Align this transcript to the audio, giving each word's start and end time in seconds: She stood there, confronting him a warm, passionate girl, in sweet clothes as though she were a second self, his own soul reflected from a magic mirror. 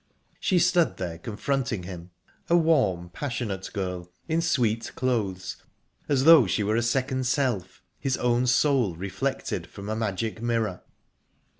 She 0.39 0.57
stood 0.57 0.97
there, 0.97 1.19
confronting 1.19 1.83
him 1.83 2.09
a 2.49 2.57
warm, 2.57 3.09
passionate 3.11 3.69
girl, 3.71 4.09
in 4.27 4.41
sweet 4.41 4.91
clothes 4.95 5.57
as 6.09 6.23
though 6.23 6.47
she 6.47 6.63
were 6.63 6.75
a 6.75 6.81
second 6.81 7.27
self, 7.27 7.83
his 7.99 8.17
own 8.17 8.47
soul 8.47 8.95
reflected 8.95 9.67
from 9.67 9.89
a 9.89 9.95
magic 9.95 10.41
mirror. 10.41 10.81